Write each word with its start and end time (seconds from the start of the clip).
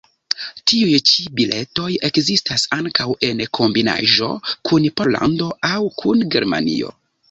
Tiuj 0.69 0.95
ĉi 1.09 1.25
biletoj 1.39 1.91
ekzistas 2.09 2.65
ankaŭ 2.79 3.07
en 3.31 3.47
kombinaĵo 3.61 4.33
kun 4.51 4.93
Pollando 4.99 5.55
aŭ 5.75 5.81
kun 6.03 6.31
Germanio. 6.37 6.97